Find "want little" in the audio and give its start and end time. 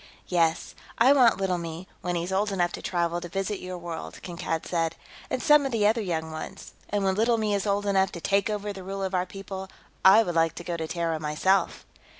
1.13-1.59